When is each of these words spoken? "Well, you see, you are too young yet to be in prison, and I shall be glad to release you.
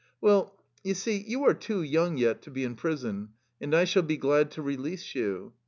"Well, 0.19 0.55
you 0.83 0.95
see, 0.95 1.23
you 1.27 1.43
are 1.43 1.53
too 1.53 1.83
young 1.83 2.17
yet 2.17 2.41
to 2.41 2.49
be 2.49 2.63
in 2.63 2.73
prison, 2.73 3.33
and 3.61 3.75
I 3.75 3.83
shall 3.83 4.01
be 4.01 4.17
glad 4.17 4.49
to 4.53 4.63
release 4.63 5.13
you. 5.13 5.53